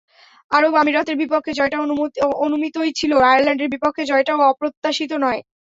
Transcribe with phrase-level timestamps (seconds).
[0.51, 1.77] আরব আমিরাতের বিপক্ষে জয়টা
[2.45, 5.41] অনুমিতই ছিল, আয়ারল্যান্ডের বিপক্ষে জয়টাও অপ্রত্যাশিত নয়।